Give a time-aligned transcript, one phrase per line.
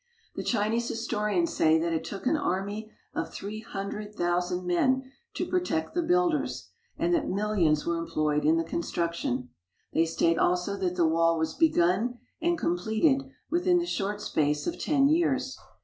[0.33, 5.45] The Chinese historians say that it took an army of three hundred thousand men to
[5.45, 9.49] protect the builders, and that millions were employed in the construction.
[9.93, 14.79] They state also that th.e wall was begun and completed within the short space of
[14.79, 15.55] ten years.